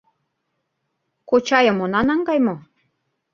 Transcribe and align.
—Кочайым 1.29 1.77
она 1.85 2.01
наҥгай 2.07 2.39
мо?.. 2.45 2.55